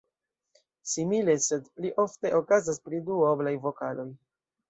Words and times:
Simile, 0.93 1.35
sed 1.47 1.67
pli 1.75 1.91
ofte, 2.05 2.33
okazas 2.41 2.81
pri 2.87 3.03
duoblaj 3.11 3.55
vokaloj. 3.67 4.09